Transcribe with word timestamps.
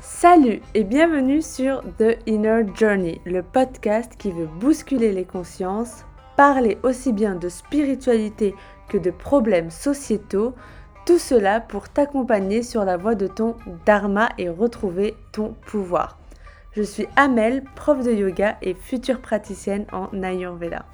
Salut 0.00 0.60
et 0.74 0.84
bienvenue 0.84 1.42
sur 1.42 1.82
The 1.98 2.18
Inner 2.26 2.64
Journey, 2.72 3.20
le 3.24 3.42
podcast 3.42 4.12
qui 4.16 4.30
veut 4.30 4.46
bousculer 4.46 5.10
les 5.10 5.24
consciences, 5.24 6.04
parler 6.36 6.78
aussi 6.84 7.12
bien 7.12 7.34
de 7.34 7.48
spiritualité 7.48 8.54
que 8.88 8.96
de 8.96 9.10
problèmes 9.10 9.72
sociétaux, 9.72 10.54
tout 11.04 11.18
cela 11.18 11.58
pour 11.58 11.88
t'accompagner 11.88 12.62
sur 12.62 12.84
la 12.84 12.96
voie 12.96 13.16
de 13.16 13.26
ton 13.26 13.56
dharma 13.84 14.28
et 14.38 14.48
retrouver 14.48 15.16
ton 15.32 15.56
pouvoir. 15.66 16.16
Je 16.76 16.82
suis 16.82 17.08
Amel, 17.16 17.64
prof 17.74 18.04
de 18.04 18.12
yoga 18.12 18.56
et 18.62 18.74
future 18.74 19.20
praticienne 19.20 19.86
en 19.90 20.22
Ayurveda. 20.22 20.84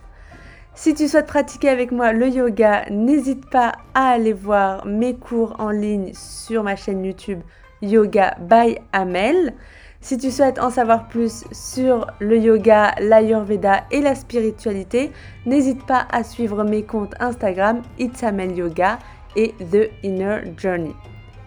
Si 0.75 0.95
tu 0.95 1.09
souhaites 1.09 1.27
pratiquer 1.27 1.68
avec 1.68 1.93
moi 1.93 2.14
le 2.14 2.29
yoga, 2.29 2.86
n'hésite 2.89 3.50
pas 3.50 3.73
à 3.93 4.09
aller 4.09 4.32
voir 4.32 4.86
mes 4.86 5.14
cours 5.14 5.57
en 5.58 5.68
ligne 5.68 6.13
sur 6.14 6.63
ma 6.63 6.75
chaîne 6.75 7.05
YouTube 7.05 7.43
Yoga 7.84 8.36
by 8.40 8.79
Amel. 8.93 9.54
Si 10.00 10.18
tu 10.18 10.30
souhaites 10.30 10.58
en 10.58 10.70
savoir 10.70 11.08
plus 11.08 11.44
sur 11.52 12.07
le 12.20 12.38
yoga, 12.38 12.94
l'ayurveda 13.00 13.84
et 13.90 14.02
la 14.02 14.14
spiritualité, 14.14 15.12
n'hésite 15.46 15.86
pas 15.86 16.07
à 16.10 16.24
suivre 16.24 16.62
mes 16.64 16.82
comptes 16.82 17.14
Instagram 17.20 17.80
It's 17.98 18.22
Amel 18.22 18.57
Yoga 18.57 18.98
et 19.36 19.54
The 19.72 19.90
Inner 20.02 20.43
Journey. 20.58 20.94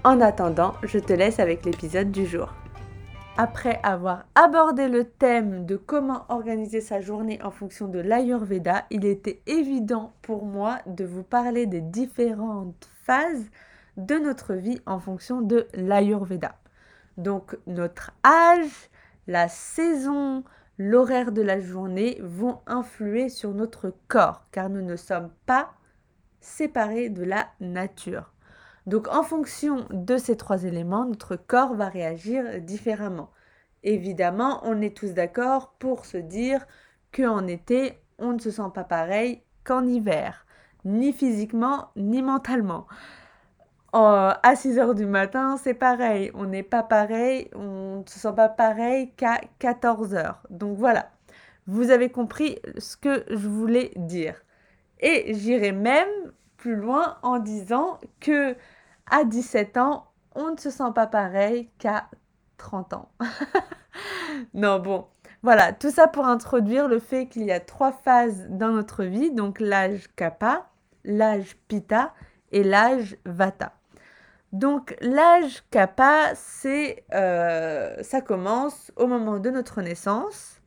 En 0.03 0.21
attendant, 0.21 0.73
je 0.83 0.99
te 0.99 1.13
laisse 1.13 1.39
avec 1.39 1.65
l'épisode 1.65 2.11
du 2.11 2.25
jour. 2.25 2.53
Après 3.38 3.79
avoir 3.83 4.25
abordé 4.33 4.88
le 4.88 5.03
thème 5.03 5.67
de 5.67 5.75
comment 5.75 6.25
organiser 6.29 6.81
sa 6.81 6.99
journée 6.99 7.39
en 7.43 7.51
fonction 7.51 7.88
de 7.88 7.99
l'Ayurveda, 7.99 8.85
il 8.89 9.05
était 9.05 9.41
évident 9.45 10.13
pour 10.23 10.45
moi 10.45 10.79
de 10.88 11.05
vous 11.05 11.21
parler 11.21 11.67
des 11.67 11.81
différentes 11.81 12.89
phases 13.03 13.45
de 13.97 14.15
notre 14.15 14.53
vie 14.53 14.79
en 14.85 14.99
fonction 14.99 15.41
de 15.41 15.67
l'Ayurveda. 15.73 16.55
Donc 17.17 17.58
notre 17.66 18.11
âge, 18.23 18.89
la 19.25 19.49
saison, 19.49 20.44
l'horaire 20.77 21.31
de 21.31 21.41
la 21.41 21.59
journée 21.59 22.19
vont 22.22 22.61
influer 22.67 23.30
sur 23.30 23.53
notre 23.53 23.94
corps 24.07 24.45
car 24.52 24.69
nous 24.69 24.83
ne 24.83 24.95
sommes 24.95 25.31
pas 25.45 25.73
séparés 26.39 27.09
de 27.09 27.23
la 27.23 27.47
nature. 27.59 28.31
Donc 28.85 29.07
en 29.09 29.23
fonction 29.23 29.85
de 29.89 30.17
ces 30.17 30.38
trois 30.38 30.63
éléments, 30.63 31.05
notre 31.05 31.35
corps 31.35 31.73
va 31.73 31.89
réagir 31.89 32.61
différemment. 32.61 33.31
Évidemment, 33.83 34.61
on 34.63 34.81
est 34.81 34.95
tous 34.95 35.13
d'accord 35.13 35.73
pour 35.79 36.05
se 36.05 36.17
dire 36.17 36.66
qu'en 37.11 37.47
été, 37.47 38.00
on 38.19 38.33
ne 38.33 38.39
se 38.39 38.52
sent 38.52 38.69
pas 38.73 38.83
pareil 38.83 39.41
qu'en 39.63 39.85
hiver, 39.85 40.45
ni 40.85 41.11
physiquement, 41.11 41.89
ni 41.95 42.22
mentalement 42.22 42.88
à 43.93 44.53
6 44.55 44.80
heures 44.80 44.95
du 44.95 45.05
matin, 45.05 45.57
c'est 45.57 45.73
pareil. 45.73 46.31
On 46.33 46.45
n'est 46.45 46.63
pas 46.63 46.83
pareil, 46.83 47.49
on 47.55 48.02
ne 48.02 48.09
se 48.09 48.19
sent 48.19 48.33
pas 48.35 48.49
pareil 48.49 49.11
qu'à 49.16 49.41
14 49.59 50.13
heures. 50.13 50.41
Donc 50.49 50.77
voilà, 50.77 51.09
vous 51.67 51.89
avez 51.89 52.09
compris 52.09 52.59
ce 52.77 52.97
que 52.97 53.23
je 53.29 53.47
voulais 53.47 53.91
dire. 53.95 54.35
Et 54.99 55.33
j'irai 55.33 55.71
même 55.71 56.09
plus 56.57 56.75
loin 56.75 57.17
en 57.21 57.39
disant 57.39 57.99
que 58.19 58.55
à 59.09 59.23
17 59.23 59.77
ans, 59.77 60.07
on 60.35 60.51
ne 60.51 60.57
se 60.57 60.69
sent 60.69 60.91
pas 60.94 61.07
pareil 61.07 61.69
qu'à 61.77 62.09
30 62.57 62.94
ans. 62.94 63.09
non, 64.53 64.79
bon, 64.79 65.07
voilà, 65.44 65.72
tout 65.72 65.91
ça 65.91 66.07
pour 66.07 66.25
introduire 66.25 66.88
le 66.88 66.99
fait 66.99 67.27
qu'il 67.27 67.44
y 67.44 67.51
a 67.51 67.59
trois 67.59 67.91
phases 67.91 68.47
dans 68.49 68.69
notre 68.69 69.03
vie, 69.03 69.31
donc 69.31 69.59
l'âge 69.59 70.07
Kappa, 70.16 70.67
l'âge 71.03 71.55
Pitta 71.67 72.13
et 72.52 72.64
l'âge 72.64 73.17
Vata. 73.26 73.73
Donc 74.53 74.95
l'âge 75.02 75.64
kappa, 75.72 76.31
c'est, 76.36 77.03
euh, 77.14 78.02
ça 78.02 78.22
commence 78.22 78.92
au 78.95 79.08
moment 79.08 79.40
de 79.40 79.50
notre 79.50 79.81
naissance 79.81 80.62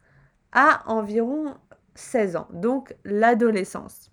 à 0.53 0.83
environ 0.87 1.55
16 1.95 2.37
ans, 2.37 2.49
donc 2.53 2.95
l'adolescence. 3.05 4.11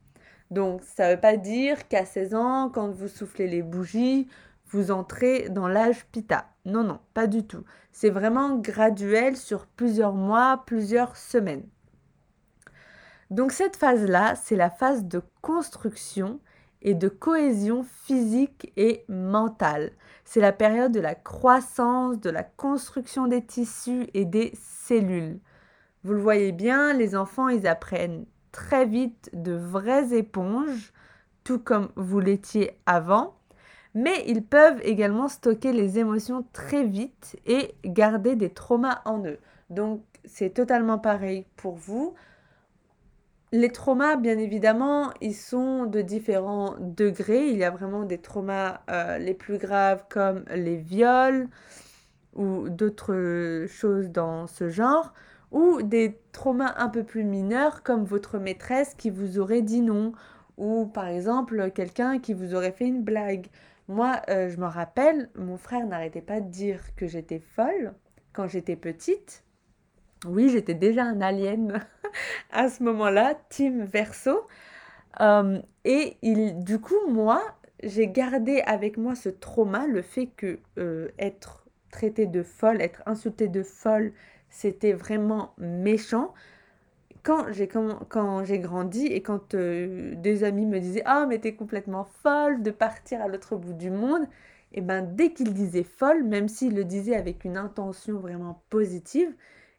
Donc 0.51 0.81
ça 0.83 1.09
ne 1.09 1.15
veut 1.15 1.19
pas 1.19 1.35
dire 1.35 1.87
qu'à 1.89 2.05
16 2.05 2.35
ans, 2.35 2.69
quand 2.73 2.89
vous 2.89 3.09
soufflez 3.09 3.47
les 3.47 3.61
bougies, 3.61 4.27
vous 4.69 4.91
entrez 4.91 5.49
dans 5.49 5.67
l'âge 5.67 6.05
Pitta. 6.11 6.45
Non, 6.65 6.83
non, 6.83 6.99
pas 7.13 7.27
du 7.27 7.45
tout. 7.45 7.63
C'est 7.91 8.09
vraiment 8.09 8.57
graduel 8.57 9.35
sur 9.35 9.65
plusieurs 9.65 10.13
mois, 10.13 10.63
plusieurs 10.65 11.17
semaines. 11.17 11.65
Donc 13.29 13.51
cette 13.51 13.75
phase-là, 13.75 14.35
c'est 14.35 14.55
la 14.55 14.69
phase 14.69 15.05
de 15.05 15.21
construction 15.41 16.39
et 16.81 16.93
de 16.93 17.07
cohésion 17.07 17.83
physique 17.83 18.71
et 18.77 19.03
mentale. 19.09 19.91
C'est 20.25 20.41
la 20.41 20.51
période 20.51 20.91
de 20.91 20.99
la 20.99 21.15
croissance, 21.15 22.19
de 22.19 22.29
la 22.29 22.43
construction 22.43 23.27
des 23.27 23.45
tissus 23.45 24.07
et 24.13 24.25
des 24.25 24.53
cellules. 24.55 25.39
Vous 26.03 26.13
le 26.13 26.21
voyez 26.21 26.51
bien, 26.51 26.93
les 26.93 27.15
enfants, 27.15 27.49
ils 27.49 27.67
apprennent 27.67 28.25
très 28.51 28.85
vite 28.85 29.29
de 29.33 29.53
vraies 29.53 30.13
éponges, 30.13 30.93
tout 31.43 31.59
comme 31.59 31.89
vous 31.95 32.19
l'étiez 32.19 32.79
avant, 32.85 33.35
mais 33.93 34.23
ils 34.27 34.43
peuvent 34.43 34.79
également 34.83 35.27
stocker 35.27 35.73
les 35.73 35.99
émotions 35.99 36.45
très 36.53 36.83
vite 36.83 37.37
et 37.45 37.75
garder 37.83 38.35
des 38.35 38.49
traumas 38.49 39.01
en 39.05 39.25
eux. 39.25 39.39
Donc 39.69 40.01
c'est 40.25 40.53
totalement 40.53 40.99
pareil 40.99 41.45
pour 41.55 41.75
vous. 41.75 42.13
Les 43.53 43.71
traumas, 43.71 44.17
bien 44.17 44.37
évidemment, 44.37 45.13
ils 45.21 45.35
sont 45.35 45.85
de 45.85 46.01
différents 46.01 46.75
degrés. 46.79 47.49
Il 47.49 47.57
y 47.57 47.63
a 47.63 47.69
vraiment 47.69 48.03
des 48.03 48.17
traumas 48.17 48.81
euh, 48.89 49.17
les 49.19 49.33
plus 49.33 49.57
graves 49.57 50.03
comme 50.09 50.43
les 50.53 50.75
viols 50.75 51.47
ou 52.35 52.69
d'autres 52.69 53.65
choses 53.67 54.11
dans 54.11 54.47
ce 54.47 54.69
genre, 54.69 55.13
ou 55.51 55.81
des 55.81 56.19
traumas 56.33 56.73
un 56.77 56.89
peu 56.89 57.03
plus 57.03 57.23
mineurs 57.23 57.83
comme 57.83 58.03
votre 58.03 58.37
maîtresse 58.37 58.93
qui 58.95 59.09
vous 59.09 59.39
aurait 59.39 59.61
dit 59.61 59.81
non, 59.81 60.11
ou 60.57 60.85
par 60.85 61.07
exemple 61.07 61.71
quelqu'un 61.71 62.19
qui 62.19 62.33
vous 62.33 62.53
aurait 62.53 62.71
fait 62.71 62.85
une 62.87 63.03
blague. 63.03 63.47
Moi, 63.87 64.21
euh, 64.29 64.49
je 64.49 64.57
me 64.57 64.65
rappelle, 64.65 65.29
mon 65.35 65.57
frère 65.57 65.87
n'arrêtait 65.87 66.21
pas 66.21 66.41
de 66.41 66.49
dire 66.49 66.81
que 66.95 67.07
j'étais 67.07 67.39
folle 67.39 67.93
quand 68.33 68.47
j'étais 68.47 68.75
petite. 68.75 69.43
Oui, 70.25 70.49
j'étais 70.49 70.73
déjà 70.73 71.03
un 71.03 71.21
alien 71.21 71.85
à 72.51 72.69
ce 72.69 72.83
moment-là, 72.83 73.35
Team 73.49 73.83
Verso. 73.83 74.47
Euh, 75.19 75.59
et 75.85 76.17
il, 76.21 76.63
du 76.63 76.79
coup, 76.79 77.07
moi, 77.09 77.41
j'ai 77.83 78.07
gardé 78.07 78.61
avec 78.65 78.97
moi 78.97 79.15
ce 79.15 79.29
trauma, 79.29 79.87
le 79.87 80.01
fait 80.01 80.27
que 80.27 80.59
euh, 80.77 81.09
être 81.19 81.65
traité 81.91 82.25
de 82.25 82.43
folle, 82.43 82.81
être 82.81 83.01
insulté 83.05 83.47
de 83.47 83.63
folle, 83.63 84.13
c'était 84.49 84.93
vraiment 84.93 85.53
méchant. 85.57 86.33
Quand 87.23 87.51
j'ai 87.51 87.67
quand, 87.67 87.99
grandi 88.09 89.05
et 89.07 89.21
quand 89.21 89.53
euh, 89.53 90.13
des 90.15 90.43
amis 90.43 90.65
me 90.65 90.79
disaient 90.79 91.03
ah 91.05 91.25
mais 91.27 91.39
t'es 91.39 91.55
complètement 91.55 92.05
folle 92.05 92.63
de 92.63 92.71
partir 92.71 93.21
à 93.21 93.27
l'autre 93.27 93.57
bout 93.57 93.73
du 93.73 93.89
monde, 93.89 94.25
et 94.73 94.81
ben 94.81 95.01
dès 95.01 95.31
qu'ils 95.31 95.53
disaient 95.53 95.83
folle, 95.83 96.23
même 96.23 96.47
s'ils 96.47 96.75
le 96.75 96.85
disaient 96.85 97.15
avec 97.15 97.45
une 97.45 97.57
intention 97.57 98.19
vraiment 98.19 98.61
positive, 98.69 99.33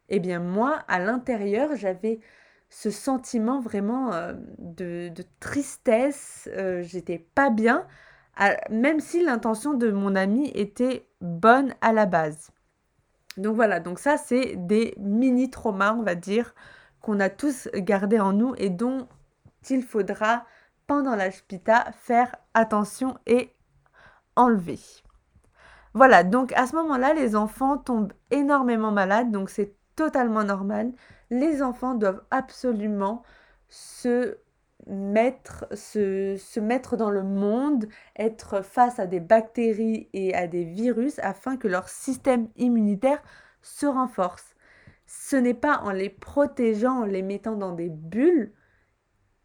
eh 0.09 0.19
bien 0.19 0.39
moi, 0.39 0.79
à 0.87 0.99
l'intérieur, 0.99 1.75
j'avais 1.75 2.19
ce 2.69 2.89
sentiment 2.91 3.59
vraiment 3.59 4.13
euh, 4.13 4.33
de, 4.59 5.11
tristesse, 5.39 6.49
euh, 6.53 6.83
j'étais 6.83 7.17
pas 7.17 7.49
bien, 7.49 7.87
même 8.69 9.01
si 9.01 9.21
l'intention 9.23 9.73
de 9.73 9.91
mon 9.91 10.15
ami 10.15 10.49
était 10.53 11.07
bonne 11.19 11.73
à 11.81 11.91
la 11.91 12.05
base. 12.05 12.51
Donc 13.37 13.55
voilà, 13.55 13.79
donc 13.79 13.99
ça 13.99 14.17
c'est 14.17 14.55
des 14.55 14.93
mini 14.97 15.49
traumas, 15.49 15.93
on 15.93 16.03
va 16.03 16.15
dire, 16.15 16.53
qu'on 17.01 17.19
a 17.19 17.29
tous 17.29 17.69
gardés 17.73 18.19
en 18.19 18.33
nous 18.33 18.53
et 18.57 18.69
dont 18.69 19.07
il 19.69 19.83
faudra 19.83 20.45
pendant 20.87 21.15
la 21.15 21.31
faire 21.31 22.35
attention 22.53 23.17
et 23.25 23.53
enlever. 24.35 24.79
Voilà, 25.93 26.23
donc 26.23 26.53
à 26.53 26.67
ce 26.67 26.75
moment-là, 26.75 27.13
les 27.13 27.35
enfants 27.35 27.77
tombent 27.77 28.13
énormément 28.31 28.91
malades, 28.91 29.31
donc 29.31 29.49
c'est 29.49 29.73
totalement 29.99 30.45
normal. 30.45 30.93
Les 31.29 31.61
enfants 31.61 31.93
doivent 31.93 32.23
absolument 32.31 33.21
se 33.67 34.37
mettre, 34.87 35.67
se, 35.73 36.37
se, 36.37 36.61
mettre 36.61 36.95
dans 36.95 37.09
le 37.09 37.21
monde, 37.21 37.89
être 38.17 38.63
face 38.63 38.97
à 38.97 39.07
des 39.07 39.19
bactéries 39.19 40.07
et 40.13 40.33
à 40.33 40.47
des 40.47 40.63
virus 40.63 41.19
afin 41.19 41.57
que 41.57 41.67
leur 41.67 41.89
système 41.89 42.47
immunitaire 42.55 43.21
se 43.61 43.85
renforce. 43.87 44.55
Ce 45.05 45.35
n'est 45.35 45.53
pas 45.53 45.79
en 45.79 45.91
les 45.91 46.09
protégeant, 46.09 47.01
en 47.01 47.05
les 47.05 47.21
mettant 47.21 47.57
dans 47.57 47.73
des 47.73 47.89
bulles, 47.89 48.53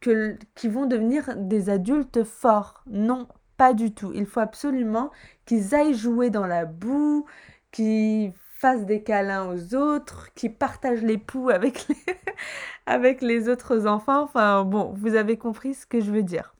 que, 0.01 0.39
qui 0.55 0.69
vont 0.69 0.87
devenir 0.87 1.35
des 1.37 1.69
adultes 1.69 2.23
forts. 2.23 2.85
Non, 2.87 3.27
pas 3.57 3.75
du 3.75 3.93
tout. 3.93 4.13
Il 4.15 4.27
faut 4.27 4.39
absolument 4.39 5.11
qu'ils 5.47 5.75
aillent 5.75 5.95
jouer 5.95 6.31
dans 6.31 6.47
la 6.47 6.65
boue, 6.65 7.27
qu'ils 7.73 8.35
des 8.73 9.03
câlins 9.03 9.47
aux 9.53 9.75
autres, 9.75 10.31
qui 10.35 10.49
partagent 10.49 11.03
les 11.03 11.19
poux 11.19 11.51
avec 11.51 11.87
les, 11.89 11.97
avec 12.87 13.21
les 13.21 13.49
autres 13.49 13.87
enfants. 13.87 14.23
Enfin 14.23 14.65
bon, 14.65 14.95
vous 14.97 15.15
avez 15.15 15.37
compris 15.37 15.75
ce 15.75 15.87
que 15.87 16.01
je 16.01 16.11
veux 16.11 16.23
dire. 16.23 16.55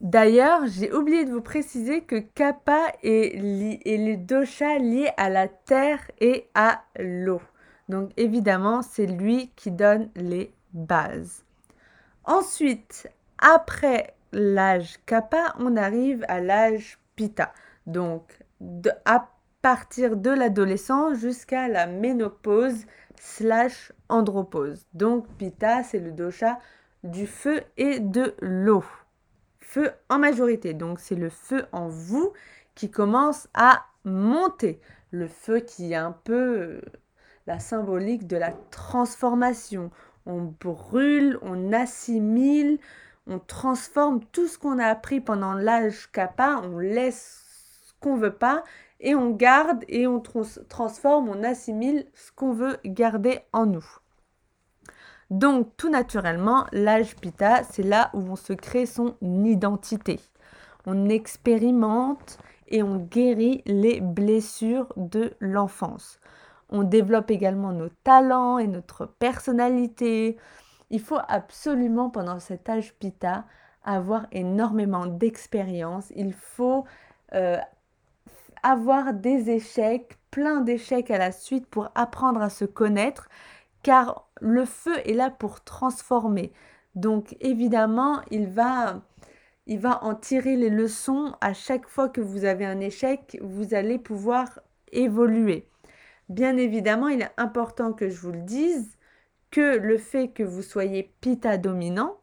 D'ailleurs, 0.00 0.62
j'ai 0.66 0.92
oublié 0.92 1.26
de 1.26 1.30
vous 1.30 1.42
préciser 1.42 2.00
que 2.00 2.18
Kappa 2.18 2.86
est, 3.02 3.36
est 3.84 3.98
le 3.98 4.16
dosha 4.16 4.78
lié 4.78 5.10
à 5.18 5.28
la 5.28 5.46
terre 5.46 6.00
et 6.20 6.48
à 6.54 6.82
l'eau. 6.98 7.42
Donc 7.90 8.10
évidemment, 8.16 8.80
c'est 8.80 9.06
lui 9.06 9.50
qui 9.56 9.70
donne 9.70 10.08
les 10.16 10.54
bases. 10.72 11.44
Ensuite, 12.24 13.10
après 13.38 14.14
l'âge 14.32 14.96
Kappa, 15.04 15.54
on 15.58 15.76
arrive 15.76 16.24
à 16.28 16.40
l'âge 16.40 16.98
Pitta. 17.16 17.52
Donc 17.86 18.38
à 19.04 19.28
partir 19.62 20.16
de 20.16 20.30
l'adolescence 20.30 21.18
jusqu'à 21.18 21.68
la 21.68 21.86
ménopause 21.86 22.86
slash 23.20 23.92
andropause. 24.08 24.86
Donc 24.94 25.26
Pitta, 25.38 25.82
c'est 25.82 25.98
le 25.98 26.12
dosha 26.12 26.58
du 27.04 27.26
feu 27.26 27.62
et 27.76 28.00
de 28.00 28.34
l'eau 28.40 28.84
feu 29.70 29.92
en 30.08 30.18
majorité. 30.18 30.74
Donc 30.74 30.98
c'est 30.98 31.14
le 31.14 31.30
feu 31.30 31.64
en 31.72 31.88
vous 31.88 32.32
qui 32.74 32.90
commence 32.90 33.48
à 33.54 33.84
monter. 34.04 34.80
Le 35.12 35.28
feu 35.28 35.60
qui 35.60 35.92
est 35.92 35.96
un 35.96 36.12
peu 36.12 36.58
euh, 36.58 36.80
la 37.46 37.60
symbolique 37.60 38.26
de 38.26 38.36
la 38.36 38.52
transformation. 38.70 39.90
On 40.26 40.42
brûle, 40.60 41.38
on 41.42 41.72
assimile, 41.72 42.78
on 43.26 43.38
transforme 43.38 44.20
tout 44.32 44.48
ce 44.48 44.58
qu'on 44.58 44.78
a 44.78 44.86
appris 44.86 45.20
pendant 45.20 45.54
l'âge 45.54 46.10
kappa, 46.12 46.60
on 46.64 46.78
laisse 46.78 47.44
ce 47.86 47.92
qu'on 48.00 48.16
veut 48.16 48.34
pas 48.34 48.64
et 49.00 49.14
on 49.14 49.30
garde 49.30 49.84
et 49.88 50.06
on 50.06 50.20
transforme, 50.20 51.28
on 51.28 51.42
assimile 51.42 52.06
ce 52.14 52.30
qu'on 52.32 52.52
veut 52.52 52.78
garder 52.84 53.40
en 53.52 53.66
nous. 53.66 53.86
Donc 55.30 55.76
tout 55.76 55.90
naturellement, 55.90 56.66
l'âge 56.72 57.16
Pitta, 57.16 57.62
c'est 57.64 57.82
là 57.82 58.10
où 58.14 58.18
on 58.18 58.36
se 58.36 58.52
crée 58.52 58.86
son 58.86 59.14
identité. 59.22 60.20
On 60.86 61.08
expérimente 61.08 62.38
et 62.68 62.82
on 62.82 62.96
guérit 62.96 63.62
les 63.66 64.00
blessures 64.00 64.92
de 64.96 65.32
l'enfance. 65.40 66.18
On 66.68 66.82
développe 66.82 67.30
également 67.30 67.72
nos 67.72 67.88
talents 68.04 68.58
et 68.58 68.66
notre 68.66 69.06
personnalité. 69.06 70.36
Il 70.90 71.00
faut 71.00 71.18
absolument 71.28 72.10
pendant 72.10 72.38
cet 72.38 72.68
âge 72.68 72.94
Pitta 72.94 73.44
avoir 73.84 74.26
énormément 74.32 75.06
d'expérience. 75.06 76.12
Il 76.14 76.32
faut 76.32 76.84
euh, 77.34 77.58
avoir 78.62 79.12
des 79.14 79.50
échecs, 79.50 80.18
plein 80.30 80.60
d'échecs 80.60 81.10
à 81.10 81.18
la 81.18 81.32
suite 81.32 81.66
pour 81.66 81.90
apprendre 81.94 82.40
à 82.42 82.50
se 82.50 82.64
connaître 82.64 83.28
car 83.82 84.28
le 84.40 84.64
feu 84.64 84.96
est 85.04 85.14
là 85.14 85.30
pour 85.30 85.62
transformer. 85.62 86.52
Donc 86.94 87.36
évidemment, 87.40 88.20
il 88.30 88.48
va, 88.48 89.02
il 89.66 89.78
va 89.78 90.02
en 90.04 90.14
tirer 90.14 90.56
les 90.56 90.70
leçons 90.70 91.34
à 91.40 91.52
chaque 91.52 91.88
fois 91.88 92.08
que 92.08 92.20
vous 92.20 92.44
avez 92.44 92.66
un 92.66 92.80
échec, 92.80 93.38
vous 93.42 93.74
allez 93.74 93.98
pouvoir 93.98 94.60
évoluer. 94.92 95.68
Bien 96.28 96.56
évidemment, 96.56 97.08
il 97.08 97.22
est 97.22 97.32
important 97.36 97.92
que 97.92 98.08
je 98.08 98.20
vous 98.20 98.32
le 98.32 98.42
dise 98.42 98.96
que 99.50 99.78
le 99.78 99.98
fait 99.98 100.28
que 100.28 100.42
vous 100.42 100.62
soyez 100.62 101.12
pita 101.20 101.58
dominant, 101.58 102.18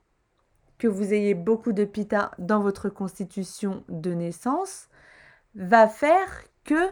que 0.77 0.87
vous 0.87 1.13
ayez 1.13 1.33
beaucoup 1.33 1.73
de 1.73 1.85
pita 1.85 2.31
dans 2.37 2.61
votre 2.61 2.89
constitution 2.89 3.83
de 3.89 4.13
naissance, 4.13 4.87
va 5.57 5.87
faire 5.87 6.43
que 6.63 6.89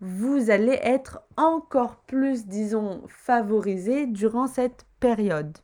vous 0.00 0.50
allez 0.50 0.78
être 0.82 1.20
encore 1.36 1.96
plus, 2.06 2.46
disons, 2.46 3.02
favorisé 3.08 4.06
durant 4.06 4.46
cette 4.46 4.86
période. 5.00 5.58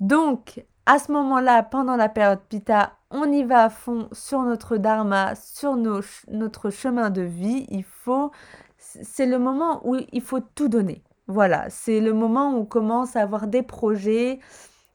Donc, 0.00 0.64
à 0.86 0.98
ce 0.98 1.12
moment-là, 1.12 1.62
pendant 1.62 1.96
la 1.96 2.08
période 2.08 2.40
Pita, 2.48 2.96
on 3.10 3.30
y 3.30 3.44
va 3.44 3.64
à 3.64 3.70
fond 3.70 4.08
sur 4.12 4.42
notre 4.42 4.76
dharma, 4.76 5.34
sur 5.34 5.76
notre 5.76 6.70
chemin 6.70 7.10
de 7.10 7.22
vie. 7.22 7.66
Il 7.70 7.84
faut, 7.84 8.32
c'est 8.76 9.26
le 9.26 9.38
moment 9.38 9.80
où 9.84 9.96
il 10.12 10.22
faut 10.22 10.40
tout 10.40 10.68
donner. 10.68 11.02
Voilà, 11.26 11.70
c'est 11.70 12.00
le 12.00 12.12
moment 12.12 12.52
où 12.52 12.58
on 12.58 12.66
commence 12.66 13.16
à 13.16 13.22
avoir 13.22 13.46
des 13.46 13.62
projets, 13.62 14.40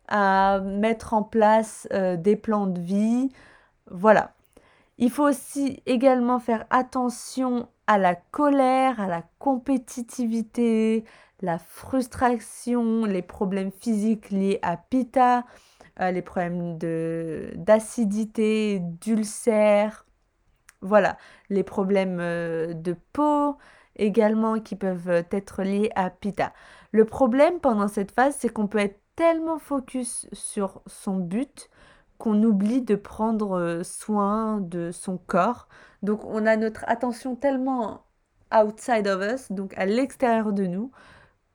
à 0.08 0.60
mettre 0.60 1.14
en 1.14 1.24
place 1.24 1.88
euh, 1.94 2.18
des 2.18 2.36
plans 2.36 2.68
de 2.68 2.80
vie. 2.80 3.30
Voilà, 3.90 4.34
il 5.00 5.10
faut 5.10 5.28
aussi 5.28 5.82
également 5.86 6.40
faire 6.40 6.66
attention 6.70 7.70
à 7.88 7.98
la 7.98 8.16
colère, 8.16 9.00
à 9.00 9.08
la 9.08 9.24
compétitivité, 9.40 11.06
la 11.42 11.58
frustration, 11.58 13.06
les 13.06 13.22
problèmes 13.22 13.72
physiques 13.72 14.30
liés 14.30 14.60
à 14.62 14.76
Pitta, 14.76 15.46
euh, 16.02 16.12
les 16.12 16.22
problèmes 16.22 16.78
d'acidité, 17.56 18.80
d'ulcère, 18.80 20.06
voilà, 20.82 21.18
les 21.50 21.64
problèmes 21.64 22.20
euh, 22.20 22.74
de 22.74 22.94
peau 23.14 23.58
également 23.96 24.60
qui 24.60 24.76
peuvent 24.76 25.26
être 25.32 25.64
liés 25.64 25.92
à 25.96 26.10
Pitta. 26.10 26.52
Le 26.92 27.06
problème 27.06 27.62
pendant 27.62 27.88
cette 27.88 28.12
phase, 28.12 28.36
c'est 28.38 28.50
qu'on 28.50 28.68
peut 28.68 28.80
être 28.80 29.00
tellement 29.16 29.60
focus 29.60 30.28
sur 30.34 30.82
son 30.88 31.16
but 31.16 31.70
qu'on 32.20 32.44
oublie 32.44 32.84
de 32.84 32.96
prendre 32.96 33.58
euh, 33.58 33.84
soin 33.84 34.60
de 34.60 34.92
son 34.92 35.18
corps. 35.18 35.68
Donc 36.04 36.24
on 36.26 36.46
a 36.46 36.58
notre 36.58 36.86
attention 36.88 37.36
tellement 37.36 38.06
outside 38.54 39.08
of 39.08 39.22
us, 39.24 39.52
donc 39.52 39.74
à 39.78 39.86
l'extérieur 39.86 40.54
de 40.54 40.66
nous, 40.68 40.92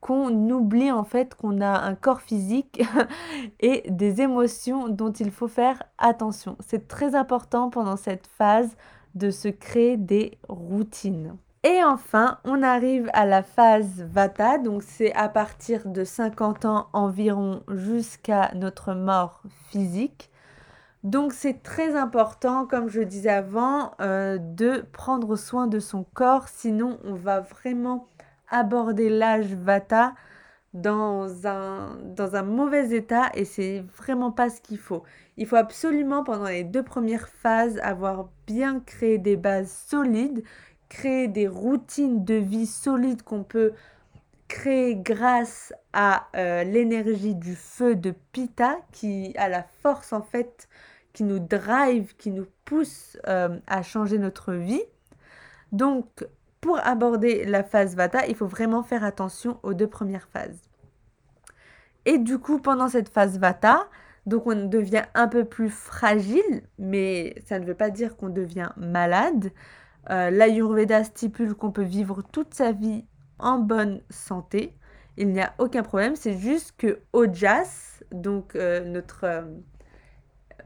qu'on 0.01 0.51
oublie 0.51 0.91
en 0.91 1.05
fait 1.05 1.35
qu'on 1.35 1.61
a 1.61 1.81
un 1.81 1.95
corps 1.95 2.21
physique 2.21 2.83
et 3.61 3.85
des 3.91 4.21
émotions 4.21 4.89
dont 4.89 5.13
il 5.13 5.31
faut 5.31 5.49
faire 5.49 5.83
attention. 5.99 6.57
C'est 6.61 6.89
très 6.89 7.15
important 7.15 7.71
pendant 7.71 7.97
cette 7.97 8.27
phase 8.27 8.77
de 9.15 9.31
se 9.31 9.49
créer 9.49 9.97
des 9.97 10.39
routines. 10.49 11.37
Et 11.63 11.83
enfin, 11.83 12.39
on 12.45 12.63
arrive 12.63 13.09
à 13.15 13.25
la 13.25 13.43
phase 13.43 14.03
Vata, 14.03 14.59
donc 14.59 14.83
c'est 14.83 15.15
à 15.15 15.31
partir 15.31 15.89
de 15.89 16.05
50 16.05 16.67
ans 16.67 16.89
environ 16.93 17.63
jusqu'à 17.69 18.51
notre 18.55 18.93
mort 18.93 19.43
physique. 19.71 20.31
Donc 21.05 21.35
c'est 21.35 21.63
très 21.63 21.97
important, 21.97 22.67
comme 22.67 22.89
je 22.89 23.03
disais 23.03 23.29
avant, 23.31 23.93
euh, 24.01 24.39
de 24.39 24.85
prendre 24.93 25.37
soin 25.37 25.67
de 25.67 25.79
son 25.79 26.05
corps, 26.15 26.49
sinon 26.49 26.99
on 27.05 27.15
va 27.15 27.41
vraiment 27.41 28.09
aborder 28.49 29.11
l'âge 29.11 29.53
Vata 29.53 30.15
dans 30.73 31.47
un, 31.47 32.43
mauvais 32.43 32.97
état 32.97 33.31
et 33.35 33.45
c'est 33.45 33.85
vraiment 33.97 34.33
pas 34.33 34.49
ce 34.49 34.63
qu'il 34.63 34.79
faut. 34.79 35.05
Il 35.37 35.47
faut 35.47 35.57
absolument 35.57 36.25
pendant 36.25 36.47
les 36.47 36.65
deux 36.65 36.83
premières 36.83 37.29
phases 37.29 37.79
avoir 37.83 38.29
bien 38.47 38.81
créé 38.81 39.19
des 39.19 39.37
bases 39.37 39.71
solides, 39.71 40.43
créer 40.89 41.29
des 41.29 41.49
routines 41.49 42.25
de 42.25 42.35
vie 42.35 42.67
solides 42.67 43.23
qu'on 43.23 43.45
peut 43.45 43.73
créer 44.49 44.97
grâce 44.97 45.73
à 45.93 46.29
euh, 46.37 46.65
l'énergie 46.65 47.35
du 47.35 47.55
feu 47.55 47.95
de 47.95 48.13
Pitta 48.33 48.79
qui 48.93 49.35
a 49.37 49.49
la 49.49 49.63
force 49.83 50.13
en 50.13 50.23
fait 50.23 50.69
qui 51.15 51.25
nous 51.25 51.39
drive, 51.39 52.15
qui 52.17 52.31
nous 52.31 52.47
pousse 52.67 53.17
euh, 53.27 53.59
à 53.67 53.83
changer 53.83 54.19
notre 54.19 54.53
vie. 54.53 54.83
Donc, 55.73 56.27
pour 56.61 56.79
aborder 56.87 57.47
la 57.47 57.65
phase 57.65 57.97
Vata, 57.97 58.27
il 58.27 58.35
faut 58.35 58.47
vraiment 58.47 58.83
faire 58.83 59.05
attention 59.05 59.59
aux 59.63 59.73
deux 59.73 59.87
premières 59.87 60.29
phases. 60.29 60.61
Et 62.05 62.19
du 62.19 62.39
coup, 62.39 62.59
pendant 62.59 62.89
cette 62.89 63.09
phase 63.09 63.39
Vata, 63.39 63.89
donc 64.27 64.47
on 64.47 64.67
devient 64.67 65.05
un 65.15 65.29
peu 65.29 65.45
plus 65.45 65.71
fragile, 65.71 66.63
mais 66.79 67.35
ça 67.47 67.59
ne 67.59 67.65
veut 67.65 67.75
pas 67.75 67.91
dire 67.91 68.17
qu'on 68.17 68.29
devient 68.29 68.71
malade. 68.77 69.51
Euh, 70.11 70.31
L'Ayurveda 70.31 71.05
stipule 71.05 71.55
qu'on 71.55 71.71
peut 71.71 71.83
vivre 71.83 72.23
toute 72.23 72.55
sa 72.55 72.73
vie 72.73 73.05
en 73.39 73.59
bonne 73.59 74.01
santé. 74.11 74.77
Il 75.17 75.29
n'y 75.29 75.41
a 75.41 75.55
aucun 75.59 75.83
problème, 75.83 76.17
c'est 76.17 76.37
juste 76.37 76.75
que 76.77 77.01
Ojas, 77.13 78.03
donc 78.11 78.57
euh, 78.57 78.85
notre 78.85 79.25
euh, 79.25 79.43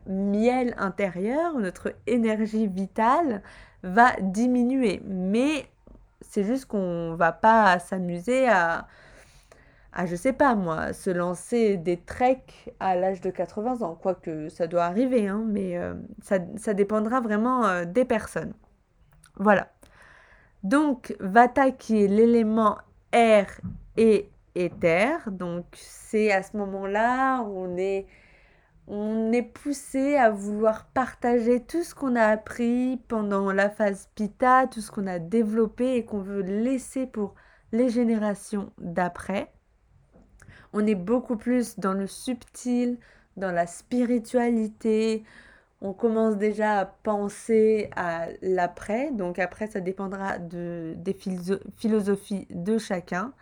miel 0.08 0.74
intérieur, 0.78 1.58
notre 1.58 1.94
énergie 2.06 2.66
vitale 2.66 3.42
va 3.82 4.12
diminuer. 4.20 5.00
Mais 5.04 5.66
c'est 6.20 6.44
juste 6.44 6.66
qu'on 6.66 7.14
va 7.14 7.32
pas 7.32 7.78
s'amuser 7.78 8.48
à, 8.48 8.86
à, 9.92 10.06
je 10.06 10.16
sais 10.16 10.32
pas 10.32 10.54
moi, 10.54 10.92
se 10.92 11.10
lancer 11.10 11.76
des 11.76 11.98
treks 11.98 12.72
à 12.80 12.96
l'âge 12.96 13.20
de 13.20 13.30
80 13.30 13.82
ans. 13.82 13.94
Quoique 14.00 14.48
ça 14.48 14.66
doit 14.66 14.84
arriver, 14.84 15.28
hein, 15.28 15.44
mais 15.46 15.76
euh, 15.76 15.94
ça, 16.22 16.74
dépendra 16.74 17.20
vraiment 17.20 17.66
euh, 17.66 17.84
des 17.84 18.04
personnes. 18.04 18.52
Voilà. 19.36 19.68
Donc, 20.64 21.14
Vata 21.20 21.70
qui 21.70 22.02
est 22.02 22.08
l'élément 22.08 22.78
air 23.12 23.60
et 23.96 24.28
éther. 24.54 25.30
Donc, 25.30 25.66
c'est 25.74 26.32
à 26.32 26.42
ce 26.42 26.56
moment-là 26.56 27.42
où 27.42 27.58
on 27.58 27.76
est 27.76 28.06
on 28.88 29.32
est 29.32 29.42
poussé 29.42 30.16
à 30.16 30.30
vouloir 30.30 30.86
partager 30.86 31.62
tout 31.62 31.82
ce 31.82 31.94
qu'on 31.94 32.16
a 32.16 32.24
appris 32.24 32.98
pendant 33.08 33.52
la 33.52 33.68
phase 33.68 34.08
Pita, 34.14 34.66
tout 34.66 34.80
ce 34.80 34.90
qu'on 34.90 35.06
a 35.06 35.18
développé 35.18 35.96
et 35.96 36.04
qu'on 36.04 36.20
veut 36.20 36.40
laisser 36.40 37.06
pour 37.06 37.34
les 37.72 37.90
générations 37.90 38.72
d'après. 38.78 39.52
On 40.72 40.86
est 40.86 40.94
beaucoup 40.94 41.36
plus 41.36 41.78
dans 41.78 41.92
le 41.92 42.06
subtil, 42.06 42.98
dans 43.36 43.52
la 43.52 43.66
spiritualité. 43.66 45.24
on 45.80 45.92
commence 45.92 46.36
déjà 46.38 46.80
à 46.80 46.84
penser 46.86 47.90
à 47.94 48.28
l'après. 48.42 49.12
Donc 49.12 49.38
après, 49.38 49.66
ça 49.66 49.80
dépendra 49.80 50.38
de, 50.38 50.94
des 50.96 51.16
philosophies 51.76 52.46
de 52.50 52.78
chacun. 52.78 53.32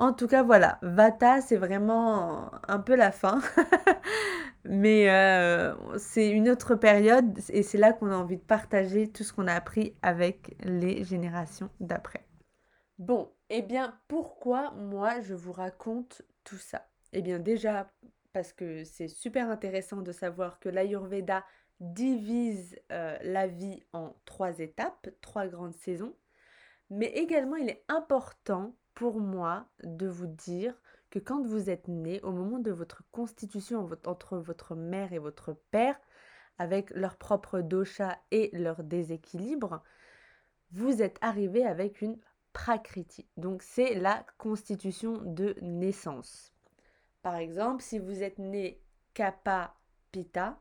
En 0.00 0.14
tout 0.14 0.28
cas, 0.28 0.42
voilà, 0.42 0.78
Vata, 0.80 1.42
c'est 1.42 1.58
vraiment 1.58 2.50
un 2.68 2.78
peu 2.78 2.96
la 2.96 3.12
fin. 3.12 3.42
Mais 4.64 5.10
euh, 5.10 5.74
c'est 5.98 6.30
une 6.30 6.48
autre 6.48 6.74
période 6.74 7.38
et 7.50 7.62
c'est 7.62 7.76
là 7.76 7.92
qu'on 7.92 8.10
a 8.10 8.16
envie 8.16 8.38
de 8.38 8.42
partager 8.42 9.12
tout 9.12 9.24
ce 9.24 9.34
qu'on 9.34 9.46
a 9.46 9.52
appris 9.52 9.94
avec 10.00 10.56
les 10.64 11.04
générations 11.04 11.68
d'après. 11.80 12.24
Bon, 12.98 13.30
eh 13.50 13.60
bien, 13.60 13.94
pourquoi 14.08 14.70
moi 14.70 15.20
je 15.20 15.34
vous 15.34 15.52
raconte 15.52 16.22
tout 16.44 16.56
ça? 16.56 16.88
Eh 17.12 17.20
bien, 17.20 17.38
déjà 17.38 17.90
parce 18.32 18.54
que 18.54 18.84
c'est 18.84 19.08
super 19.08 19.50
intéressant 19.50 20.00
de 20.00 20.12
savoir 20.12 20.60
que 20.60 20.70
l'Ayurveda 20.70 21.44
divise 21.78 22.74
euh, 22.90 23.18
la 23.20 23.46
vie 23.46 23.82
en 23.92 24.16
trois 24.24 24.60
étapes, 24.60 25.10
trois 25.20 25.46
grandes 25.46 25.74
saisons. 25.74 26.14
Mais 26.88 27.08
également, 27.08 27.56
il 27.56 27.68
est 27.68 27.84
important 27.88 28.74
pour 28.94 29.20
moi 29.20 29.66
de 29.82 30.06
vous 30.06 30.26
dire 30.26 30.74
que 31.10 31.18
quand 31.18 31.42
vous 31.42 31.70
êtes 31.70 31.88
né, 31.88 32.20
au 32.22 32.32
moment 32.32 32.58
de 32.58 32.70
votre 32.70 33.02
constitution 33.10 33.88
entre 34.06 34.38
votre 34.38 34.74
mère 34.74 35.12
et 35.12 35.18
votre 35.18 35.54
père, 35.70 35.98
avec 36.58 36.90
leur 36.90 37.16
propre 37.16 37.60
dosha 37.60 38.18
et 38.30 38.50
leur 38.52 38.84
déséquilibre, 38.84 39.82
vous 40.72 41.02
êtes 41.02 41.16
arrivé 41.22 41.64
avec 41.64 42.02
une 42.02 42.18
prakriti. 42.52 43.26
Donc 43.36 43.62
c'est 43.62 43.94
la 43.94 44.24
constitution 44.38 45.22
de 45.24 45.56
naissance. 45.62 46.52
Par 47.22 47.36
exemple, 47.36 47.82
si 47.82 47.98
vous 47.98 48.22
êtes 48.22 48.38
né 48.38 48.80
kappa 49.14 49.74
pita, 50.12 50.60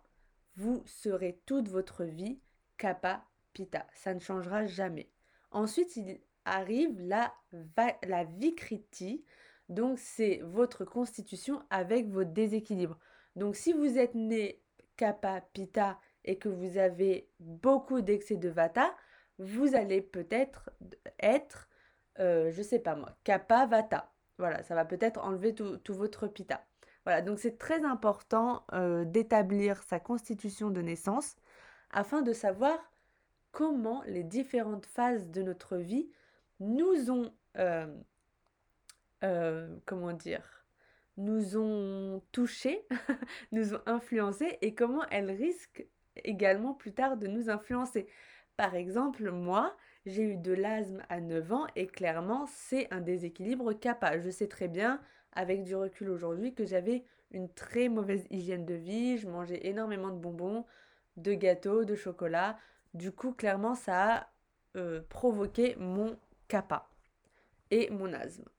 vous 0.55 0.83
serez 0.85 1.41
toute 1.45 1.67
votre 1.67 2.03
vie 2.03 2.39
kappa 2.77 3.25
pita. 3.53 3.85
Ça 3.93 4.13
ne 4.13 4.19
changera 4.19 4.65
jamais. 4.65 5.09
Ensuite, 5.51 5.99
arrive 6.49 6.99
la, 7.01 7.33
la 8.03 8.23
vikriti. 8.23 9.23
Donc 9.69 9.99
c'est 9.99 10.41
votre 10.43 10.83
constitution 10.83 11.61
avec 11.69 12.07
vos 12.07 12.23
déséquilibres. 12.23 12.97
Donc 13.35 13.55
si 13.55 13.73
vous 13.73 13.97
êtes 13.97 14.15
né 14.15 14.61
kappa 14.97 15.41
pita 15.53 15.99
et 16.25 16.37
que 16.37 16.49
vous 16.49 16.77
avez 16.77 17.29
beaucoup 17.39 18.01
d'excès 18.01 18.35
de 18.35 18.49
vata, 18.49 18.93
vous 19.37 19.75
allez 19.75 20.01
peut-être 20.01 20.69
être, 21.19 21.69
euh, 22.19 22.51
je 22.51 22.61
sais 22.61 22.79
pas 22.79 22.95
moi, 22.95 23.15
kappa 23.23 23.65
vata. 23.65 24.11
Voilà, 24.37 24.63
ça 24.63 24.75
va 24.75 24.85
peut-être 24.85 25.19
enlever 25.23 25.53
tout, 25.53 25.79
votre 25.93 26.27
pita. 26.27 26.65
Voilà, 27.05 27.21
donc 27.21 27.39
c'est 27.39 27.57
très 27.57 27.83
important 27.83 28.65
euh, 28.73 29.05
d'établir 29.05 29.81
sa 29.83 29.99
constitution 29.99 30.69
de 30.69 30.81
naissance 30.81 31.35
afin 31.91 32.21
de 32.21 32.33
savoir 32.33 32.77
comment 33.51 34.03
les 34.05 34.23
différentes 34.23 34.85
phases 34.85 35.29
de 35.29 35.41
notre 35.41 35.77
vie 35.77 36.09
nous 36.59 37.11
ont, 37.11 37.33
euh, 37.57 37.87
euh, 39.23 39.75
comment 39.85 40.13
dire, 40.13 40.65
nous 41.17 41.57
ont 41.57 42.21
touchés, 42.31 42.85
nous 43.51 43.73
ont 43.73 43.81
influencés 43.85 44.57
et 44.61 44.73
comment 44.73 45.05
elles 45.11 45.31
risquent 45.31 45.85
également 46.23 46.73
plus 46.73 46.93
tard 46.93 47.17
de 47.17 47.27
nous 47.27 47.49
influencer. 47.49 48.07
Par 48.57 48.75
exemple, 48.75 49.31
moi, 49.31 49.75
j'ai 50.05 50.23
eu 50.23 50.37
de 50.37 50.53
l'asthme 50.53 51.01
à 51.09 51.21
9 51.21 51.53
ans 51.53 51.67
et 51.75 51.87
clairement, 51.87 52.45
c'est 52.47 52.91
un 52.91 53.01
déséquilibre 53.01 53.73
kappa. 53.73 54.19
Je 54.19 54.29
sais 54.29 54.47
très 54.47 54.67
bien, 54.67 55.01
avec 55.33 55.63
du 55.63 55.75
recul 55.75 56.09
aujourd'hui, 56.09 56.53
que 56.53 56.65
j'avais 56.65 57.03
une 57.31 57.49
très 57.49 57.89
mauvaise 57.89 58.25
hygiène 58.29 58.65
de 58.65 58.73
vie. 58.73 59.17
Je 59.17 59.27
mangeais 59.27 59.67
énormément 59.67 60.09
de 60.09 60.19
bonbons, 60.19 60.65
de 61.17 61.33
gâteaux, 61.33 61.85
de 61.85 61.95
chocolat. 61.95 62.57
Du 62.93 63.11
coup, 63.11 63.33
clairement, 63.33 63.75
ça 63.75 64.15
a 64.15 64.29
euh, 64.77 65.01
provoqué 65.09 65.75
mon 65.77 66.17
kappa 66.49 66.89
et 67.71 67.89
mon 67.91 68.11
asthme. 68.11 68.49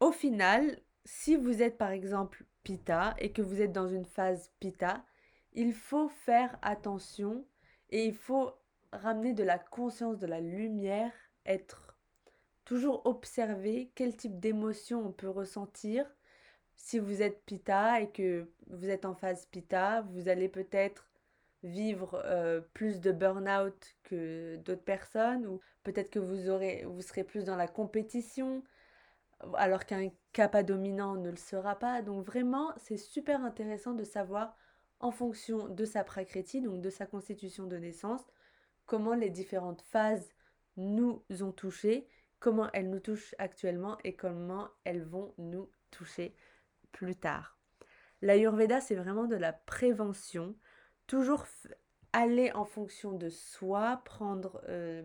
Au 0.00 0.10
final, 0.10 0.80
si 1.04 1.36
vous 1.36 1.62
êtes 1.62 1.78
par 1.78 1.90
exemple 1.90 2.44
Pitta 2.64 3.14
et 3.18 3.32
que 3.32 3.42
vous 3.42 3.62
êtes 3.62 3.72
dans 3.72 3.88
une 3.88 4.04
phase 4.04 4.50
Pitta, 4.58 5.04
il 5.52 5.72
faut 5.72 6.08
faire 6.08 6.58
attention 6.62 7.46
et 7.90 8.04
il 8.04 8.14
faut 8.14 8.52
ramener 8.92 9.32
de 9.32 9.44
la 9.44 9.58
conscience, 9.58 10.18
de 10.18 10.26
la 10.26 10.40
lumière, 10.40 11.12
être 11.46 11.96
toujours 12.64 13.06
observer 13.06 13.90
quel 13.94 14.16
type 14.16 14.38
d'émotion 14.38 15.06
on 15.06 15.12
peut 15.12 15.28
ressentir. 15.28 16.04
Si 16.76 16.98
vous 16.98 17.22
êtes 17.22 17.44
Pitta 17.44 18.00
et 18.00 18.10
que 18.10 18.50
vous 18.68 18.88
êtes 18.88 19.04
en 19.04 19.14
phase 19.14 19.46
Pitta, 19.46 20.02
vous 20.02 20.28
allez 20.28 20.48
peut-être 20.48 21.07
vivre 21.62 22.20
euh, 22.24 22.60
plus 22.72 23.00
de 23.00 23.12
burn-out 23.12 23.96
que 24.04 24.56
d'autres 24.56 24.84
personnes 24.84 25.46
ou 25.46 25.60
peut-être 25.82 26.10
que 26.10 26.18
vous 26.18 26.48
aurez 26.48 26.84
vous 26.84 27.02
serez 27.02 27.24
plus 27.24 27.44
dans 27.44 27.56
la 27.56 27.66
compétition 27.66 28.62
alors 29.54 29.84
qu'un 29.84 30.10
kappa 30.32 30.62
dominant 30.62 31.16
ne 31.16 31.30
le 31.30 31.36
sera 31.36 31.78
pas. 31.78 32.02
Donc 32.02 32.24
vraiment 32.24 32.72
c'est 32.76 32.96
super 32.96 33.44
intéressant 33.44 33.94
de 33.94 34.04
savoir 34.04 34.56
en 35.00 35.10
fonction 35.10 35.68
de 35.68 35.84
sa 35.84 36.04
prakriti 36.04 36.60
donc 36.60 36.80
de 36.80 36.90
sa 36.90 37.06
constitution 37.06 37.66
de 37.66 37.76
naissance 37.76 38.22
comment 38.86 39.14
les 39.14 39.30
différentes 39.30 39.82
phases 39.82 40.32
nous 40.76 41.24
ont 41.40 41.52
touchés 41.52 42.08
comment 42.40 42.70
elles 42.72 42.88
nous 42.88 43.00
touchent 43.00 43.34
actuellement 43.38 43.98
et 44.04 44.14
comment 44.14 44.68
elles 44.84 45.02
vont 45.02 45.34
nous 45.38 45.70
toucher 45.90 46.36
plus 46.92 47.16
tard. 47.16 47.58
L'ayurveda 48.22 48.80
c'est 48.80 48.94
vraiment 48.94 49.26
de 49.26 49.36
la 49.36 49.52
prévention 49.52 50.56
toujours 51.08 51.46
aller 52.12 52.52
en 52.52 52.64
fonction 52.64 53.12
de 53.12 53.28
soi, 53.28 54.00
prendre 54.04 54.62
euh, 54.68 55.02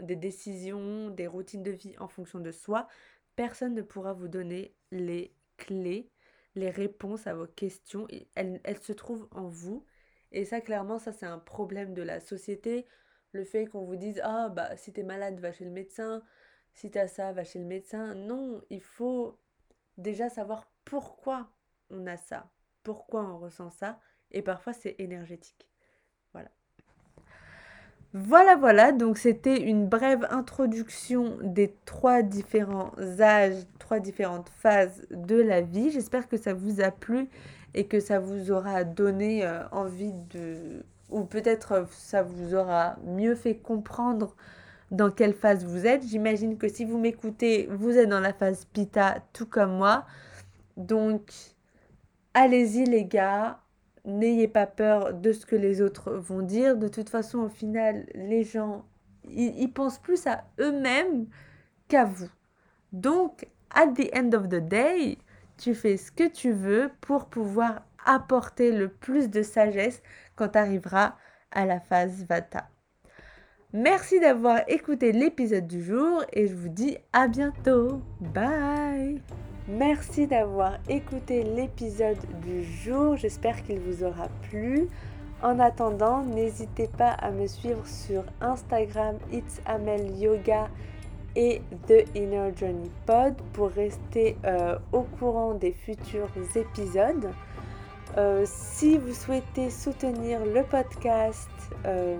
des 0.00 0.16
décisions, 0.16 1.10
des 1.10 1.26
routines 1.26 1.62
de 1.62 1.70
vie 1.70 1.94
en 1.98 2.08
fonction 2.08 2.38
de 2.38 2.50
soi. 2.50 2.88
Personne 3.36 3.74
ne 3.74 3.82
pourra 3.82 4.14
vous 4.14 4.28
donner 4.28 4.74
les 4.90 5.34
clés, 5.58 6.10
les 6.54 6.70
réponses 6.70 7.26
à 7.26 7.34
vos 7.34 7.46
questions. 7.46 8.06
Elles, 8.34 8.60
se 8.80 8.92
trouvent 8.92 9.28
en 9.32 9.48
vous. 9.48 9.84
Et 10.32 10.44
ça, 10.44 10.60
clairement, 10.60 10.98
ça, 10.98 11.12
c'est 11.12 11.26
un 11.26 11.38
problème 11.38 11.94
de 11.94 12.02
la 12.02 12.20
société. 12.20 12.86
Le 13.32 13.44
fait 13.44 13.66
qu'on 13.66 13.84
vous 13.84 13.96
dise, 13.96 14.20
ah, 14.24 14.48
bah, 14.48 14.76
si 14.76 14.92
t'es 14.92 15.02
malade, 15.02 15.40
va 15.40 15.52
chez 15.52 15.64
le 15.64 15.70
médecin. 15.70 16.22
Si 16.74 16.90
t'as 16.90 17.08
ça, 17.08 17.32
va 17.32 17.44
chez 17.44 17.58
le 17.58 17.64
médecin. 17.64 18.14
Non, 18.14 18.62
il 18.70 18.80
faut 18.80 19.38
déjà 19.96 20.28
savoir 20.30 20.70
pourquoi 20.84 21.50
on 21.90 22.06
a 22.06 22.16
ça, 22.16 22.50
pourquoi 22.82 23.24
on 23.24 23.38
ressent 23.38 23.70
ça 23.70 23.98
et 24.32 24.42
parfois 24.42 24.72
c'est 24.72 24.96
énergétique. 24.98 25.68
Voilà. 26.32 26.50
Voilà, 28.14 28.56
voilà, 28.56 28.92
donc 28.92 29.18
c'était 29.18 29.60
une 29.60 29.86
brève 29.86 30.26
introduction 30.30 31.38
des 31.42 31.74
trois 31.84 32.22
différents 32.22 32.92
âges, 33.20 33.66
trois 33.78 34.00
différentes 34.00 34.48
phases 34.48 35.06
de 35.10 35.36
la 35.36 35.60
vie. 35.60 35.90
J'espère 35.90 36.28
que 36.28 36.36
ça 36.36 36.54
vous 36.54 36.80
a 36.80 36.90
plu 36.90 37.28
et 37.74 37.86
que 37.86 38.00
ça 38.00 38.18
vous 38.18 38.50
aura 38.50 38.84
donné 38.84 39.44
euh, 39.44 39.68
envie 39.72 40.14
de... 40.30 40.82
ou 41.10 41.24
peut-être 41.24 41.86
ça 41.90 42.22
vous 42.22 42.54
aura 42.54 42.96
mieux 43.04 43.34
fait 43.34 43.56
comprendre 43.56 44.34
dans 44.90 45.10
quelle 45.10 45.34
phase 45.34 45.64
vous 45.64 45.86
êtes. 45.86 46.02
J'imagine 46.06 46.56
que 46.56 46.68
si 46.68 46.84
vous 46.84 46.98
m'écoutez, 46.98 47.68
vous 47.70 47.96
êtes 47.98 48.08
dans 48.08 48.20
la 48.20 48.32
phase 48.32 48.64
Pita, 48.64 49.22
tout 49.32 49.46
comme 49.46 49.76
moi. 49.76 50.06
Donc, 50.76 51.30
allez-y 52.34 52.84
les 52.84 53.04
gars, 53.04 53.60
n'ayez 54.08 54.48
pas 54.48 54.66
peur 54.66 55.14
de 55.14 55.32
ce 55.32 55.46
que 55.46 55.56
les 55.56 55.80
autres 55.80 56.12
vont 56.12 56.42
dire. 56.42 56.76
De 56.76 56.88
toute 56.88 57.10
façon, 57.10 57.40
au 57.40 57.48
final, 57.48 58.06
les 58.14 58.42
gens, 58.42 58.84
ils, 59.24 59.72
pensent 59.72 59.98
plus 59.98 60.26
à 60.26 60.44
eux-mêmes 60.58 61.26
qu'à 61.88 62.04
vous. 62.04 62.30
Donc, 62.92 63.46
at 63.70 63.88
the 63.88 64.10
end 64.16 64.32
of 64.32 64.48
the 64.48 64.66
day, 64.66 65.18
tu 65.58 65.74
fais 65.74 65.96
ce 65.96 66.10
que 66.10 66.28
tu 66.28 66.52
veux 66.52 66.90
pour 67.00 67.26
pouvoir 67.26 67.82
apporter 68.04 68.72
le 68.72 68.88
plus 68.88 69.28
de 69.28 69.42
sagesse 69.42 70.02
quand 70.34 70.48
tu 70.48 70.58
arriveras 70.58 71.16
à 71.50 71.66
la 71.66 71.80
phase 71.80 72.24
Vata. 72.28 72.68
Merci 73.74 74.18
d'avoir 74.18 74.62
écouté 74.68 75.12
l'épisode 75.12 75.66
du 75.66 75.82
jour 75.82 76.24
et 76.32 76.46
je 76.46 76.54
vous 76.54 76.70
dis 76.70 76.96
à 77.12 77.28
bientôt. 77.28 78.00
Bye 78.20 79.20
Merci 79.68 80.26
d'avoir 80.26 80.78
écouté 80.88 81.42
l'épisode 81.42 82.16
du 82.40 82.64
jour. 82.64 83.18
J'espère 83.18 83.62
qu'il 83.62 83.78
vous 83.80 84.02
aura 84.02 84.28
plu. 84.48 84.88
En 85.42 85.58
attendant, 85.58 86.22
n'hésitez 86.22 86.88
pas 86.88 87.10
à 87.10 87.30
me 87.30 87.46
suivre 87.46 87.86
sur 87.86 88.24
Instagram 88.40 89.16
It's 89.30 89.60
Amel 89.66 90.18
Yoga 90.18 90.70
et 91.36 91.60
The 91.86 92.06
Inner 92.14 92.50
Journey 92.56 92.90
Pod 93.04 93.34
pour 93.52 93.68
rester 93.68 94.38
euh, 94.46 94.78
au 94.92 95.02
courant 95.02 95.52
des 95.52 95.72
futurs 95.72 96.30
épisodes. 96.54 97.30
Euh, 98.16 98.44
si 98.46 98.96
vous 98.96 99.12
souhaitez 99.12 99.68
soutenir 99.68 100.40
le 100.46 100.62
podcast, 100.62 101.50
euh, 101.84 102.16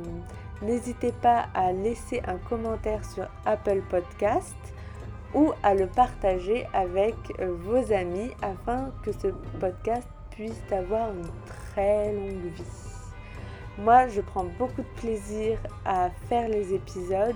n'hésitez 0.61 1.13
pas 1.13 1.47
à 1.55 1.73
laisser 1.73 2.21
un 2.27 2.37
commentaire 2.37 3.03
sur 3.07 3.27
Apple 3.47 3.81
Podcast 3.89 4.55
ou 5.35 5.53
à 5.63 5.75
le 5.75 5.87
partager 5.87 6.67
avec 6.73 7.15
euh, 7.41 7.55
vos 7.61 7.93
amis 7.93 8.31
afin 8.43 8.91
que 9.03 9.13
ce 9.13 9.29
podcast 9.61 10.09
puisse 10.31 10.63
avoir 10.73 11.11
une 11.11 11.29
très 11.47 12.13
longue 12.13 12.53
vie. 12.55 12.65
Moi, 13.79 14.09
je 14.09 14.21
prends 14.21 14.47
beaucoup 14.59 14.83
de 14.83 15.01
plaisir 15.01 15.59
à 15.85 16.11
faire 16.29 16.49
les 16.49 16.75
épisodes 16.75 17.35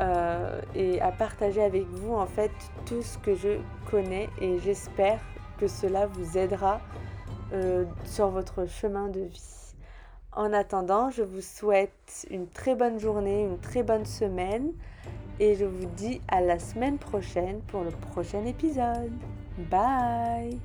euh, 0.00 0.60
et 0.74 1.00
à 1.00 1.12
partager 1.12 1.62
avec 1.62 1.86
vous 1.86 2.14
en 2.14 2.26
fait 2.26 2.50
tout 2.86 3.02
ce 3.02 3.16
que 3.18 3.34
je 3.34 3.58
connais 3.90 4.28
et 4.40 4.58
j'espère 4.58 5.20
que 5.58 5.68
cela 5.68 6.06
vous 6.06 6.36
aidera 6.36 6.80
euh, 7.52 7.84
sur 8.04 8.28
votre 8.30 8.66
chemin 8.66 9.08
de 9.08 9.20
vie. 9.20 9.74
En 10.32 10.52
attendant, 10.52 11.10
je 11.10 11.22
vous 11.22 11.42
souhaite 11.42 12.26
une 12.30 12.48
très 12.48 12.74
bonne 12.74 12.98
journée, 12.98 13.42
une 13.44 13.58
très 13.58 13.82
bonne 13.82 14.06
semaine 14.06 14.72
et 15.40 15.54
je 15.54 15.64
vous 15.64 15.86
dis 15.96 16.20
à 16.28 16.40
la 16.40 16.58
semaine 16.58 16.98
prochaine 16.98 17.60
pour 17.68 17.84
le 17.84 17.90
prochain 17.90 18.44
épisode. 18.44 19.12
Bye 19.70 20.58